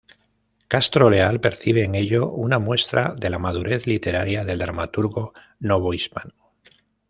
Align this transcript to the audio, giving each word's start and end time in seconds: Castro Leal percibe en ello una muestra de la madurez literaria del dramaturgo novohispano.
Castro 0.67 1.11
Leal 1.11 1.39
percibe 1.39 1.83
en 1.83 1.93
ello 1.93 2.31
una 2.31 2.57
muestra 2.57 3.13
de 3.15 3.29
la 3.29 3.37
madurez 3.37 3.85
literaria 3.85 4.43
del 4.43 4.57
dramaturgo 4.57 5.33
novohispano. 5.59 6.33